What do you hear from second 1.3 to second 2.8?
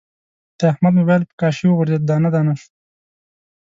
کاشي و غورځید، دانه دانه شو.